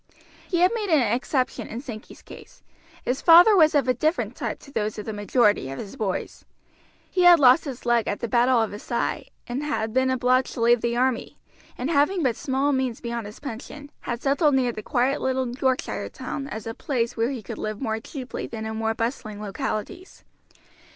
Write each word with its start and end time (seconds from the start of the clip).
He 0.49 0.61
had 0.61 0.71
made 0.73 0.89
an 0.89 1.13
exception 1.15 1.67
in 1.67 1.79
Sankey's 1.79 2.23
case; 2.23 2.63
his 3.05 3.21
father 3.21 3.55
was 3.55 3.75
of 3.75 3.87
a 3.87 3.93
different 3.93 4.35
type 4.35 4.57
to 4.61 4.71
those 4.71 4.97
of 4.97 5.05
the 5.05 5.13
majority 5.13 5.69
of 5.69 5.77
his 5.77 5.95
boys; 5.95 6.43
he 7.11 7.21
had 7.21 7.39
lost 7.39 7.65
his 7.65 7.85
leg 7.85 8.07
at 8.07 8.19
the 8.19 8.27
battle 8.27 8.59
of 8.59 8.73
Assaye, 8.73 9.27
and 9.45 9.61
had 9.61 9.93
been 9.93 10.09
obliged 10.09 10.53
to 10.55 10.61
leave 10.61 10.81
the 10.81 10.97
army, 10.97 11.37
and 11.77 11.91
having 11.91 12.23
but 12.23 12.35
small 12.35 12.71
means 12.71 12.99
beyond 12.99 13.27
his 13.27 13.39
pension, 13.39 13.91
had 13.99 14.23
settled 14.23 14.55
near 14.55 14.71
the 14.71 14.81
quiet 14.81 15.21
little 15.21 15.47
Yorkshire 15.47 16.09
town 16.09 16.47
as 16.47 16.65
a 16.65 16.73
place 16.73 17.15
where 17.15 17.29
he 17.29 17.43
could 17.43 17.59
live 17.59 17.79
more 17.79 17.99
cheaply 17.99 18.47
than 18.47 18.65
in 18.65 18.77
more 18.77 18.95
bustling 18.95 19.39
localities. 19.39 20.23